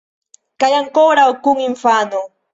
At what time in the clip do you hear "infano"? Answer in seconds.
1.69-2.25